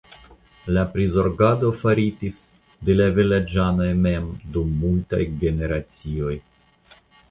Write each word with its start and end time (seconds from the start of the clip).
La 0.77 0.85
prizorgado 0.95 1.69
faritis 1.81 2.41
de 2.89 2.97
la 2.97 3.09
vilaĝanoj 3.21 3.93
mem 4.09 4.29
dum 4.59 4.75
multaj 4.83 5.25
generacioj. 5.47 6.39